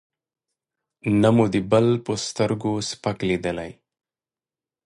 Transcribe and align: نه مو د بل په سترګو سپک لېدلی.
نه 1.21 1.29
مو 1.35 1.45
د 1.53 1.55
بل 1.71 1.87
په 2.05 2.13
سترګو 2.25 2.71
سپک 2.89 3.17
لېدلی. 3.29 3.71